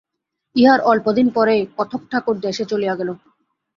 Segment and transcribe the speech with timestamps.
[0.55, 3.09] ইহার অল্পদিন পরেই কথকঠাকুর দেশে চলিয়া গেল।